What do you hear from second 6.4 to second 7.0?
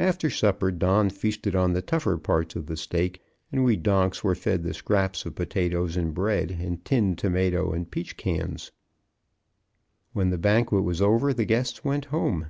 and